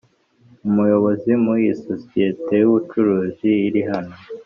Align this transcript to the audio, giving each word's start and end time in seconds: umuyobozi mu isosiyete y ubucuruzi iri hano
umuyobozi 0.67 1.31
mu 1.43 1.53
isosiyete 1.71 2.53
y 2.61 2.65
ubucuruzi 2.69 3.49
iri 3.67 3.81
hano 3.89 4.13